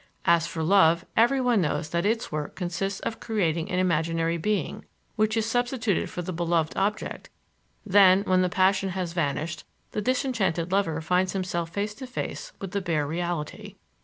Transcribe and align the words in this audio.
As 0.25 0.47
for 0.47 0.63
love, 0.63 1.05
everyone 1.15 1.61
knows 1.61 1.91
that 1.91 2.07
its 2.07 2.31
work 2.31 2.55
consists 2.55 2.99
of 3.01 3.19
creating 3.19 3.69
an 3.69 3.77
imaginary 3.77 4.37
being, 4.39 4.83
which 5.15 5.37
is 5.37 5.45
substituted 5.45 6.09
for 6.09 6.23
the 6.23 6.33
beloved 6.33 6.73
object; 6.75 7.29
then, 7.85 8.23
when 8.23 8.41
the 8.41 8.49
passion 8.49 8.89
has 8.97 9.13
vanished, 9.13 9.63
the 9.91 10.01
disenchanted 10.01 10.71
lover 10.71 11.01
finds 11.01 11.33
himself 11.33 11.69
face 11.69 11.93
to 11.93 12.07
face 12.07 12.51
with 12.59 12.71
the 12.71 12.81
bare 12.81 13.05
reality. 13.05 13.75